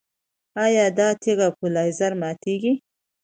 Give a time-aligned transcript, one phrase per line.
[0.63, 2.73] ایا دا تیږه په لیزر ماتیږي؟